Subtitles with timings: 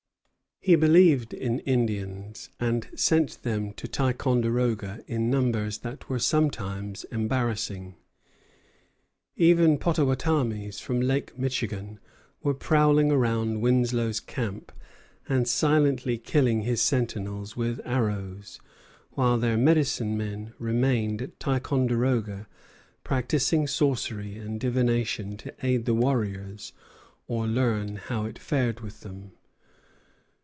[0.63, 7.95] He believed in Indians, and sent them to Ticonderoga in numbers that were sometimes embarrassing.
[9.35, 11.99] Even Pottawattamies from Lake Michigan
[12.43, 14.71] were prowling about Winslow's camp
[15.27, 18.59] and silently killing his sentinels with arrows,
[19.13, 22.45] while their "medicine men" remained at Ticonderoga
[23.03, 26.71] practising sorcery and divination to aid the warriors
[27.27, 29.31] or learn how it fared with them.